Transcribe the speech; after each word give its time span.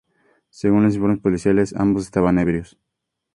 Según 0.49 0.81
los 0.81 0.95
informes 0.95 1.19
policiales, 1.19 1.75
ambos 1.75 2.05
estaban 2.05 2.39
ebrios. 2.39 2.75